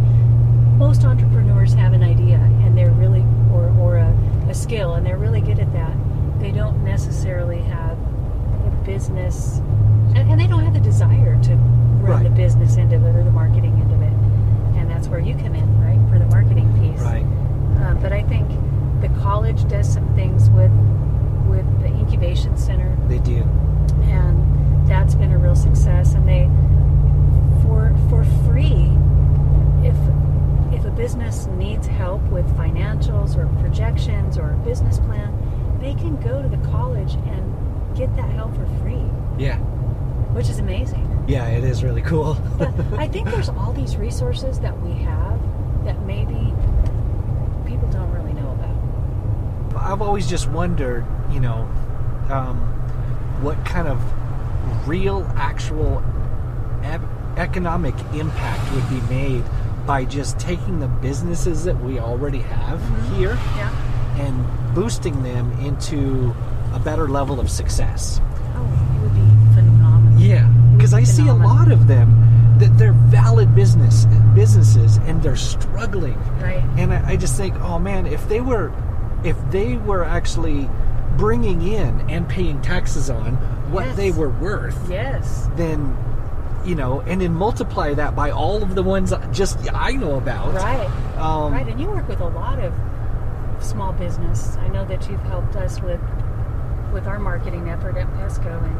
most 0.78 1.04
entrepreneurs 1.04 1.74
have 1.74 1.92
an 1.92 2.02
idea 2.02 2.38
and 2.64 2.74
they're 2.76 2.90
really, 2.92 3.22
or, 3.52 3.70
or 3.78 3.96
a, 3.98 4.16
a 4.48 4.54
skill, 4.54 4.94
and 4.94 5.04
they're 5.04 5.18
really 5.18 5.42
good 5.42 5.58
at 5.58 5.70
that. 5.74 5.94
They 6.40 6.52
don't 6.52 6.82
necessarily 6.82 7.58
have 7.60 7.91
business, 8.84 9.58
and, 10.14 10.30
and 10.30 10.40
they 10.40 10.46
don't 10.46 10.62
have 10.64 10.74
the 10.74 10.80
desire 10.80 11.40
to 11.44 11.54
run 11.56 12.02
Right. 12.02 12.24
the 12.24 12.30
business 12.30 12.76
end 12.76 12.92
of 12.92 13.04
it 13.04 13.14
or 13.14 13.22
the 13.22 13.30
marketing 13.30 13.72
end 13.80 13.92
of 13.92 14.02
it. 14.02 14.12
And 14.78 14.90
that's 14.90 15.06
where 15.08 15.20
you 15.20 15.34
come 15.34 15.54
in, 15.54 15.80
right, 15.80 16.00
for 16.10 16.18
the 16.18 16.26
marketing 16.26 16.68
piece. 16.80 17.00
Right. 17.00 17.24
Uh, 17.80 17.94
but 17.94 18.12
I 18.12 18.22
think 18.24 18.48
the 19.00 19.08
college 19.20 19.66
does 19.68 19.92
some 19.92 20.12
things 20.14 20.50
with 20.50 20.72
with 21.48 21.66
the 21.82 21.88
incubation 21.88 22.56
center, 22.56 22.96
They 23.08 23.18
do. 23.18 23.42
and 24.04 24.88
that's 24.88 25.14
been 25.14 25.32
a 25.32 25.38
real 25.38 25.54
success. 25.56 26.14
And 26.14 26.26
they, 26.26 26.48
for 27.62 27.94
for 28.08 28.24
free, 28.46 28.90
if 29.82 29.96
if 30.74 30.84
a 30.86 30.90
business 30.90 31.46
business 31.46 31.46
needs 31.58 31.86
help 31.86 32.22
with 32.30 32.46
financials 32.56 33.36
or 33.36 33.46
projections 33.60 34.38
or 34.38 34.52
a 34.52 34.56
business 34.58 34.98
plan, 35.00 35.30
they 35.80 35.94
can 35.94 36.16
go 36.20 36.40
to 36.42 36.48
the 36.48 36.56
college 36.68 37.14
and 37.14 37.52
get 37.94 38.14
that 38.16 38.30
help 38.30 38.54
for 38.54 38.66
free, 38.82 39.02
Yeah. 39.38 39.56
which 40.34 40.48
is 40.48 40.58
amazing. 40.58 41.08
Yeah, 41.28 41.46
it 41.48 41.64
is 41.64 41.84
really 41.84 42.02
cool. 42.02 42.36
I 42.96 43.06
think 43.08 43.30
there's 43.30 43.48
all 43.58 43.72
these 43.72 43.96
resources 43.96 44.58
that 44.60 44.78
we 44.82 44.92
have 45.02 45.38
that 45.84 46.00
maybe 46.06 46.52
people 47.66 47.88
don't 47.90 48.10
really 48.12 48.32
know 48.32 48.50
about. 48.52 49.82
I've 49.82 50.02
always 50.02 50.28
just 50.28 50.48
wondered, 50.50 51.04
you 51.30 51.40
know, 51.40 51.68
um, 52.30 52.56
what 53.42 53.62
kind 53.64 53.88
of 53.88 54.00
real, 54.88 55.24
actual 55.36 56.02
economic 57.36 57.94
impact 58.14 58.72
would 58.74 58.88
be 58.90 59.00
made 59.08 59.44
by 59.86 60.04
just 60.04 60.38
taking 60.38 60.78
the 60.80 60.86
businesses 60.86 61.64
that 61.64 61.78
we 61.82 61.98
already 61.98 62.40
have 62.40 62.80
here 63.16 63.34
Yeah. 63.56 63.70
and 64.26 64.74
boosting 64.74 65.22
them 65.22 65.50
into 65.60 66.34
a 66.74 66.78
better 66.78 67.08
level 67.08 67.40
of 67.40 67.50
success. 67.50 68.20
Oh, 68.54 68.96
it 68.96 69.02
would 69.02 69.14
be 69.14 69.54
phenomenal. 69.54 70.20
Yeah, 70.20 70.46
because 70.76 70.94
I 70.94 71.02
see 71.04 71.28
a 71.28 71.34
lot 71.34 71.70
of 71.70 71.86
them 71.86 72.18
that 72.58 72.76
they're 72.78 72.92
valid 72.92 73.54
business 73.54 74.06
businesses 74.34 74.96
and 74.98 75.22
they're 75.22 75.36
struggling. 75.36 76.18
Right. 76.40 76.62
And 76.76 76.92
I, 76.92 77.10
I 77.12 77.16
just 77.16 77.36
think, 77.36 77.54
oh 77.60 77.78
man, 77.78 78.06
if 78.06 78.28
they 78.28 78.40
were, 78.40 78.72
if 79.24 79.36
they 79.50 79.76
were 79.76 80.04
actually 80.04 80.68
bringing 81.16 81.62
in 81.62 82.08
and 82.10 82.28
paying 82.28 82.60
taxes 82.62 83.10
on 83.10 83.34
what 83.72 83.86
Yes. 83.86 83.96
they 83.96 84.10
were 84.10 84.28
worth, 84.30 84.88
Yes. 84.90 85.48
then 85.56 85.96
you 86.64 86.76
know, 86.76 87.00
and 87.00 87.20
then 87.20 87.34
multiply 87.34 87.92
that 87.92 88.14
by 88.14 88.30
all 88.30 88.62
of 88.62 88.76
the 88.76 88.82
ones 88.84 89.12
just 89.32 89.58
I 89.74 89.92
know 89.92 90.14
about. 90.14 90.54
Right. 90.54 90.86
Um, 91.18 91.52
right. 91.52 91.66
And 91.66 91.80
you 91.80 91.88
work 91.88 92.06
with 92.06 92.20
a 92.20 92.28
lot 92.28 92.60
of 92.60 92.72
small 93.60 93.92
business. 93.92 94.56
I 94.58 94.68
know 94.68 94.84
that 94.84 95.08
you've 95.10 95.22
helped 95.22 95.56
us 95.56 95.80
with 95.82 96.00
with 96.92 97.06
our 97.06 97.18
marketing 97.18 97.68
effort 97.68 97.96
at 97.96 98.06
Pesco, 98.14 98.62
and 98.62 98.78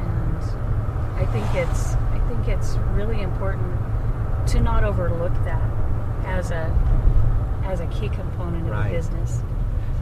and 0.00 1.20
I 1.20 1.26
think 1.32 1.46
it's 1.54 1.94
I 1.94 2.18
think 2.28 2.48
it's 2.48 2.76
really 2.94 3.20
important 3.22 3.72
to 4.48 4.60
not 4.60 4.84
overlook 4.84 5.32
that 5.44 5.62
as 6.24 6.50
a 6.50 6.72
as 7.64 7.80
a 7.80 7.86
key 7.86 8.08
component 8.08 8.64
of 8.66 8.70
Right. 8.72 8.88
a 8.88 8.94
business. 8.94 9.42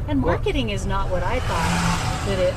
And 0.07 0.23
Well- 0.23 0.35
marketing 0.35 0.69
is 0.71 0.85
not 0.87 1.09
what 1.11 1.23
I 1.23 1.38
thought 1.40 2.26
that 2.26 2.38
it. 2.38 2.54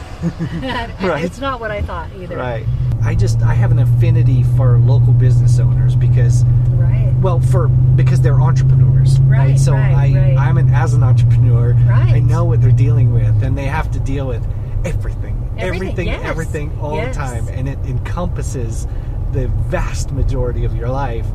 Right. 1.08 1.24
It's 1.24 1.40
not 1.40 1.60
what 1.62 1.72
I 1.72 1.82
thought 1.82 2.10
either. 2.20 2.36
Right. 2.38 2.66
I 3.04 3.16
just 3.16 3.42
I 3.42 3.54
have 3.54 3.72
an 3.72 3.80
affinity 3.80 4.44
for 4.58 4.78
local 4.80 5.14
business 5.14 5.60
owners 5.60 5.96
because 5.96 6.44
Right. 6.76 7.14
well 7.22 7.40
for 7.40 7.68
because 7.70 8.20
they're 8.22 8.42
entrepreneurs 8.42 9.20
Right, 9.22 9.58
so 9.58 9.72
right, 9.74 9.94
i 9.96 10.14
right. 10.20 10.38
i'm 10.38 10.58
an 10.58 10.70
as 10.74 10.94
an 10.94 11.02
entrepreneur 11.04 11.74
Right. 11.88 12.14
i 12.16 12.20
know 12.20 12.44
what 12.46 12.62
they're 12.62 12.72
dealing 12.72 13.12
with 13.14 13.42
and 13.44 13.58
they 13.58 13.66
have 13.66 13.90
to 13.92 14.00
deal 14.00 14.28
with 14.28 14.46
everything 14.94 15.36
Everything, 15.58 15.60
everything 15.60 16.08
yes. 16.08 16.22
everything 16.24 16.80
all 16.82 16.96
Yes. 16.96 17.16
the 17.16 17.22
time 17.22 17.48
and 17.50 17.68
it 17.68 17.80
encompasses 17.86 18.88
the 19.32 19.48
vast 19.70 20.12
majority 20.12 20.66
of 20.66 20.76
your 20.76 20.90
life 20.90 21.26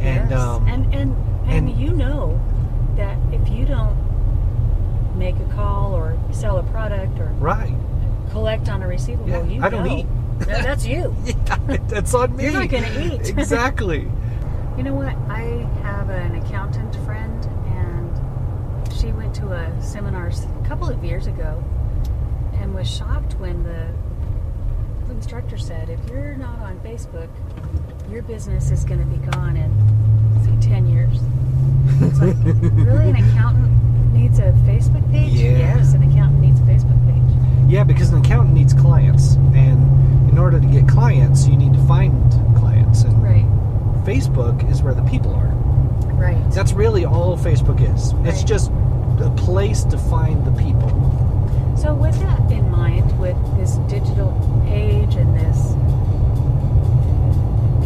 and 0.00 0.30
yes. 0.30 0.38
um 0.40 0.66
and 0.68 0.84
and 0.94 1.14
and, 1.46 1.68
and- 1.68 1.80
you 1.80 1.92
know 1.92 2.40
that 2.96 3.18
if 3.32 3.48
you 3.48 3.64
don't 3.64 3.96
make 5.16 5.36
a 5.36 5.54
call 5.54 5.92
or 5.94 6.16
sell 6.32 6.58
a 6.58 6.62
product 6.64 7.18
or 7.18 7.26
right 7.38 7.74
collect 8.30 8.68
on 8.68 8.82
a 8.82 8.86
receivable, 8.88 9.28
Yeah, 9.28 9.42
you 9.44 9.62
I 9.62 9.68
don't 9.68 9.84
know. 9.86 9.96
eat. 9.96 10.06
That- 10.40 10.62
that's 10.64 10.84
you. 10.86 11.14
yeah, 11.24 11.76
that's 11.88 12.12
on 12.14 12.34
me 12.36 12.44
You're 12.44 12.52
not 12.52 12.68
gonna 12.68 12.90
eat. 13.00 13.28
exactly 13.38 14.08
You 14.76 14.82
know 14.82 14.94
what? 14.94 15.14
I 15.28 15.42
have 15.82 16.10
an 16.10 16.34
accountant 16.36 16.94
friend, 17.04 17.44
and 17.66 18.92
she 18.92 19.12
went 19.12 19.34
to 19.36 19.52
a 19.52 19.82
seminar 19.82 20.28
a 20.30 20.68
couple 20.68 20.88
of 20.88 21.04
years 21.04 21.28
ago, 21.28 21.62
and 22.64 22.74
was 22.74 22.90
shocked 22.90 23.34
when 23.34 23.62
the 23.62 23.86
instructor 25.12 25.58
said, 25.58 25.90
"If 25.90 26.00
you're 26.08 26.34
not 26.36 26.58
on 26.60 26.80
Facebook, 26.80 27.28
your 28.10 28.22
business 28.22 28.70
is 28.70 28.84
going 28.86 29.00
to 29.00 29.06
be 29.06 29.18
gone 29.30 29.56
in 29.58 29.70
say 30.42 30.66
ten 30.66 30.88
years." 30.88 31.18
It's 32.00 32.18
like, 32.18 32.36
really, 32.72 33.10
an 33.10 33.16
accountant 33.16 33.70
needs 34.14 34.38
a 34.38 34.52
Facebook 34.64 35.08
page? 35.12 35.32
Yeah. 35.34 35.58
Yes, 35.58 35.92
an 35.92 36.10
accountant 36.10 36.40
needs 36.40 36.58
a 36.58 36.62
Facebook 36.62 36.98
page. 37.06 37.70
yeah 37.70 37.84
because 37.84 38.10
an 38.10 38.18
accountant 38.24 38.54
needs 38.54 38.72
clients 38.72 39.34
and 39.54 40.30
in 40.30 40.38
order 40.38 40.58
to 40.60 40.66
get 40.66 40.86
clients 40.88 41.46
you 41.46 41.56
need 41.56 41.72
to 41.72 41.82
find 41.86 42.12
clients 42.56 43.02
and 43.02 43.22
Right. 43.22 43.46
facebook 44.04 44.70
is 44.70 44.82
where 44.82 44.94
the 44.94 45.02
people 45.04 45.34
are 45.34 45.52
Right. 46.14 46.38
That's 46.52 46.72
really 46.72 47.04
all 47.04 47.36
Facebook 47.36 47.80
is. 47.94 48.14
It's 48.24 48.44
just 48.44 48.70
a 49.20 49.30
place 49.36 49.82
to 49.84 49.98
find 49.98 50.44
the 50.46 50.52
people. 50.52 50.88
So, 51.84 51.92
with 51.92 52.18
that 52.20 52.50
in 52.50 52.70
mind, 52.70 53.18
with 53.20 53.36
this 53.58 53.72
digital 53.92 54.32
age 54.66 55.16
and 55.16 55.36
this 55.36 55.74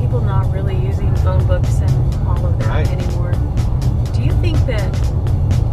people 0.00 0.20
not 0.20 0.48
really 0.52 0.76
using 0.76 1.12
phone 1.16 1.44
books 1.48 1.80
and 1.80 2.14
all 2.28 2.46
of 2.46 2.56
that 2.60 2.68
Right. 2.68 2.88
anymore, 2.92 3.32
do 4.14 4.22
you 4.22 4.30
think 4.40 4.56
that 4.66 4.94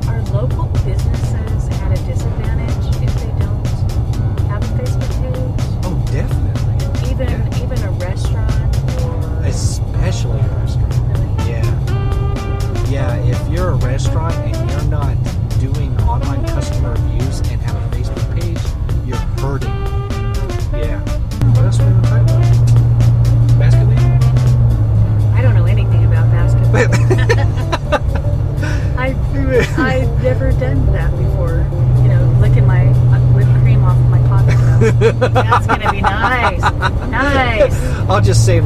our 0.08 0.24
local 0.34 0.66
businesses 0.84 1.70
at 1.70 1.92
a 1.92 2.02
disadvantage 2.08 2.85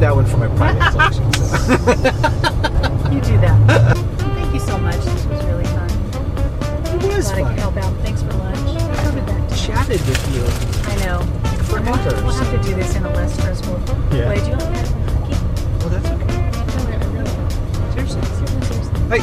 that 0.00 0.14
one 0.14 0.26
for 0.26 0.36
my 0.38 0.48
private 0.56 0.90
collection. 0.92 1.32
so. 1.32 1.42
You 3.12 3.20
do 3.20 3.36
that. 3.40 3.96
Thank 4.18 4.54
you 4.54 4.60
so 4.60 4.78
much. 4.78 4.96
This 5.04 5.26
was 5.26 5.44
really 5.44 5.64
fun. 5.64 5.90
It 5.90 7.16
was 7.16 7.26
Glad 7.30 7.38
I 7.38 7.42
fun. 7.42 7.50
could 7.54 7.58
help 7.60 7.76
out. 7.76 7.94
Thanks 8.02 8.22
for 8.22 8.32
lunch. 8.34 8.58
I 8.80 9.56
chatted 9.56 10.00
with 10.06 10.34
you. 10.34 10.44
I 10.90 10.94
know. 11.04 11.18
Forever, 11.64 11.90
We'll, 12.16 12.24
we'll 12.26 12.34
have 12.34 12.50
to 12.50 12.68
do 12.68 12.74
this 12.74 12.94
in 12.96 13.04
a 13.04 13.10
less 13.12 13.32
stressful 13.34 13.78
Yeah. 14.12 14.28
way. 14.28 14.38
Do 14.40 14.44
you 14.46 14.50
want 14.56 14.74
that 14.74 14.86
cookie? 14.86 15.38
Oh, 15.82 15.88
that's 15.88 16.08
okay. 16.08 16.26
No, 16.26 16.80
I 16.88 16.92
really. 17.14 17.34
Seriously, 17.92 18.22
seriously, 18.22 18.62
seriously. 18.62 18.98
Hey, 19.10 19.20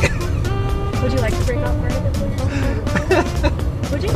Would 1.01 1.11
you 1.13 1.19
like 1.19 1.35
to 1.37 1.43
break 1.45 1.59
off 1.59 1.77
part 1.79 1.91
of 1.93 2.03
it? 2.05 3.91
Would 3.91 4.03
you? 4.03 4.11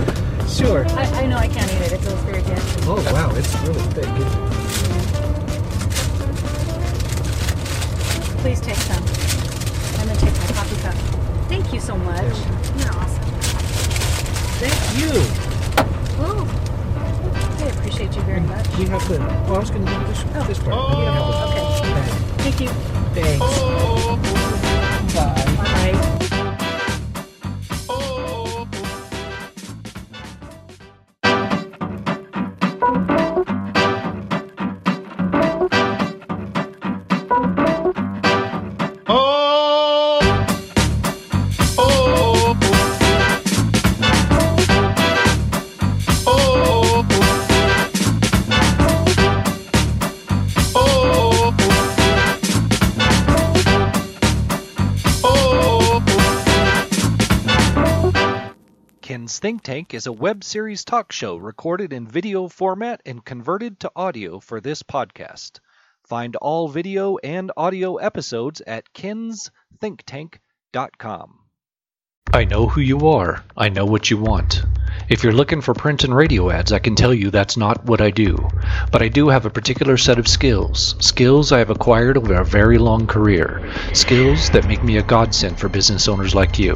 sure. 0.48 0.86
I, 0.98 1.04
I 1.24 1.26
know 1.28 1.38
I 1.38 1.48
can't 1.48 1.72
eat 1.74 1.82
it. 1.82 1.92
It 1.94 2.00
feels 2.02 2.20
very 2.22 2.42
dense. 2.44 2.76
Oh 2.88 3.02
wow, 3.14 3.32
it's 3.36 3.54
really 3.62 3.82
thick. 3.94 4.51
Please 8.42 8.60
take 8.60 8.76
some. 8.76 9.04
I'm 10.00 10.08
gonna 10.08 10.20
take 10.20 10.34
my 10.34 10.48
coffee 10.58 10.82
cup. 10.82 10.96
Thank 11.48 11.74
you 11.74 11.80
so 11.80 11.96
much. 11.98 12.24
You're 12.78 12.94
awesome. 12.94 13.24
Thank 14.60 15.00
you. 15.00 15.12
Oh, 16.24 16.48
I 17.60 17.68
appreciate 17.78 18.16
you 18.16 18.22
very 18.24 18.40
much. 18.42 18.68
You 18.80 18.88
have 18.88 19.08
the. 19.08 19.20
Well, 19.20 19.56
I 19.56 19.60
was 19.60 19.70
going 19.70 19.86
to 19.86 19.92
give 19.92 20.02
you 20.02 20.08
this, 20.08 20.24
Oh, 20.36 20.44
this 20.48 20.60
part. 20.60 20.76
you 20.76 21.00
You 21.00 21.06
don't- 21.06 21.16
have 21.16 21.50
okay. 21.80 22.12
the. 22.38 22.44
Thank 22.44 22.62
you. 22.62 22.68
Thanks. 23.14 23.40
Bye. 23.40 23.71
Think 59.42 59.64
Tank 59.64 59.94
is 59.96 60.06
a 60.06 60.12
web 60.12 60.44
series 60.44 60.86
talk 60.86 61.12
show 61.12 61.36
recorded 61.36 61.94
in 61.94 62.06
video 62.06 62.48
format 62.48 63.02
and 63.08 63.26
converted 63.26 63.80
to 63.80 63.92
audio 63.96 64.40
for 64.40 64.62
this 64.62 64.84
podcast. 64.84 65.60
Find 66.04 66.36
all 66.36 66.68
video 66.68 67.18
and 67.18 67.52
audio 67.58 67.96
episodes 67.96 68.62
at 68.68 68.94
kensthinktank.com. 68.94 71.40
I 72.32 72.46
know 72.46 72.68
who 72.68 72.82
you 72.82 73.08
are. 73.08 73.44
I 73.58 73.70
know 73.70 73.86
what 73.86 74.12
you 74.12 74.20
want. 74.20 74.62
If 75.10 75.24
you're 75.24 75.34
looking 75.34 75.62
for 75.62 75.74
print 75.74 76.04
and 76.04 76.16
radio 76.16 76.52
ads, 76.52 76.72
I 76.72 76.78
can 76.78 76.94
tell 76.94 77.12
you 77.12 77.32
that's 77.32 77.58
not 77.58 77.84
what 77.86 78.00
I 78.00 78.12
do. 78.12 78.48
But 78.92 79.02
I 79.02 79.08
do 79.08 79.30
have 79.30 79.48
a 79.48 79.50
particular 79.50 79.98
set 79.98 80.20
of 80.20 80.28
skills. 80.28 80.96
Skills 81.00 81.52
I 81.52 81.58
have 81.58 81.72
acquired 81.72 82.16
over 82.16 82.36
a 82.36 82.46
very 82.46 82.78
long 82.78 83.08
career. 83.08 83.74
Skills 83.94 84.52
that 84.52 84.68
make 84.68 84.84
me 84.84 84.98
a 84.98 85.02
godsend 85.02 85.58
for 85.58 85.68
business 85.68 86.08
owners 86.08 86.36
like 86.36 86.60
you. 86.60 86.76